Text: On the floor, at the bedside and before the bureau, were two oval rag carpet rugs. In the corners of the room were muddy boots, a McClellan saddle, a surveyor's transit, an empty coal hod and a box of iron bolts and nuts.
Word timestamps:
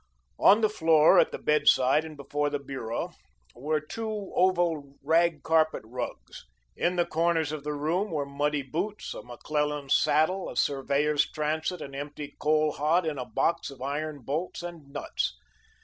On 0.39 0.61
the 0.61 0.67
floor, 0.69 1.19
at 1.19 1.31
the 1.31 1.37
bedside 1.37 2.03
and 2.03 2.17
before 2.17 2.49
the 2.49 2.57
bureau, 2.57 3.11
were 3.53 3.79
two 3.79 4.31
oval 4.33 4.95
rag 5.03 5.43
carpet 5.43 5.83
rugs. 5.85 6.43
In 6.75 6.95
the 6.95 7.05
corners 7.05 7.51
of 7.51 7.63
the 7.63 7.75
room 7.75 8.09
were 8.09 8.25
muddy 8.25 8.63
boots, 8.63 9.13
a 9.13 9.21
McClellan 9.21 9.89
saddle, 9.89 10.49
a 10.49 10.55
surveyor's 10.57 11.29
transit, 11.31 11.81
an 11.81 11.93
empty 11.93 12.35
coal 12.39 12.71
hod 12.71 13.05
and 13.05 13.19
a 13.19 13.25
box 13.25 13.69
of 13.69 13.79
iron 13.83 14.23
bolts 14.23 14.63
and 14.63 14.87
nuts. 14.91 15.37